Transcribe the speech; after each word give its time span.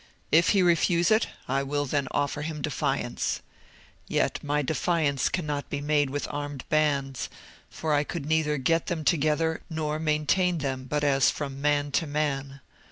If 0.31 0.49
he 0.49 0.63
refuse 0.63 1.11
it, 1.11 1.27
I 1.47 1.61
will 1.61 1.85
then 1.85 2.07
offer 2.09 2.41
him 2.41 2.63
defiance. 2.63 3.41
Yet 4.07 4.43
my 4.43 4.63
defiance 4.63 5.29
cannot 5.29 5.69
be 5.69 5.79
made 5.79 6.09
with 6.09 6.27
armed 6.31 6.67
bands, 6.69 7.29
for 7.69 7.93
I 7.93 8.03
could 8.03 8.25
neither 8.25 8.57
get 8.57 8.87
them 8.87 9.03
together 9.05 9.61
nor 9.69 9.99
maintain 9.99 10.57
them 10.57 10.85
but 10.85 11.03
as 11.03 11.29
from 11.29 11.61
man 11.61 11.91
to 11.91 12.07
man. 12.07 12.61